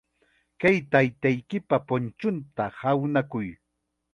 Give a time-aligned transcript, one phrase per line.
[0.63, 3.47] Kay taytaykipa punchunta hawnakuy.